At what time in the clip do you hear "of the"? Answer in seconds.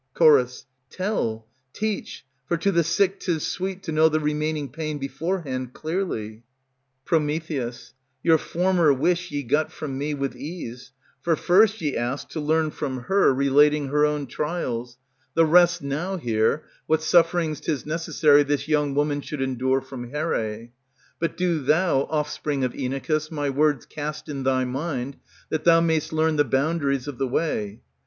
27.07-27.27